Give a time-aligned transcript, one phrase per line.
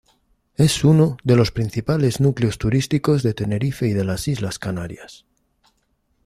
[0.55, 5.27] Es uno de los principales núcleos turísticos de Tenerife y de las Islas Canarias.